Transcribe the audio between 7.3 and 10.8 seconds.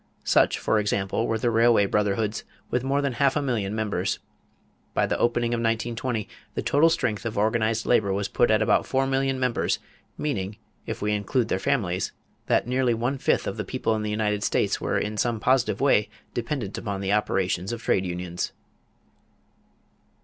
organized labor was put at about 4,000,000 members, meaning,